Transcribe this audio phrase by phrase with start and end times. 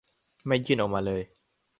[0.45, 1.21] ไม่ยื่นออกมาเลย